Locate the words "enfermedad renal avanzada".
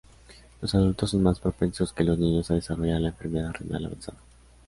3.09-4.17